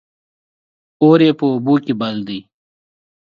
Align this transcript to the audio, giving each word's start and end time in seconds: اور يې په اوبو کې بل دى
اور 1.01 1.19
يې 1.25 1.31
په 1.39 1.45
اوبو 1.51 1.75
کې 1.85 1.93
بل 2.01 2.15
دى 2.27 2.39